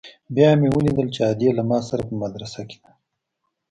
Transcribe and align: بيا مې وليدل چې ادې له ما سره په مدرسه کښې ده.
بيا 0.35 0.49
مې 0.59 0.69
وليدل 0.75 1.07
چې 1.15 1.21
ادې 1.31 1.49
له 1.57 1.63
ما 1.69 1.79
سره 1.89 2.01
په 2.09 2.13
مدرسه 2.23 2.59
کښې 2.69 2.77
ده. 2.83 2.91